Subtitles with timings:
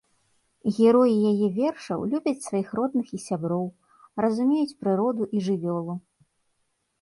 [0.77, 3.65] Героі яе вершаў любяць сваіх родных і сяброў,
[4.23, 5.95] разумеюць прыроду і жывёлу.